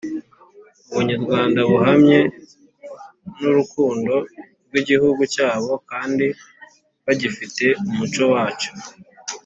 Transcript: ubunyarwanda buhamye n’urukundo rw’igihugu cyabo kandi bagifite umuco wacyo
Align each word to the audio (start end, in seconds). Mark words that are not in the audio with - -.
ubunyarwanda 0.89 1.59
buhamye 1.69 2.19
n’urukundo 3.39 4.13
rw’igihugu 4.67 5.21
cyabo 5.33 5.71
kandi 5.91 6.25
bagifite 7.05 7.65
umuco 7.89 8.23
wacyo 8.33 8.71